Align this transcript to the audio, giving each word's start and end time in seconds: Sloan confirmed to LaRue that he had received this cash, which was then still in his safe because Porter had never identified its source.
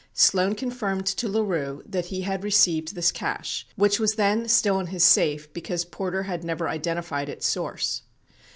Sloan 0.15 0.55
confirmed 0.55 1.05
to 1.05 1.29
LaRue 1.29 1.83
that 1.85 2.07
he 2.07 2.21
had 2.21 2.43
received 2.43 2.95
this 2.95 3.11
cash, 3.11 3.67
which 3.75 3.99
was 3.99 4.15
then 4.15 4.47
still 4.49 4.79
in 4.79 4.87
his 4.87 5.03
safe 5.03 5.53
because 5.53 5.85
Porter 5.85 6.23
had 6.23 6.43
never 6.43 6.67
identified 6.67 7.29
its 7.29 7.45
source. 7.45 8.01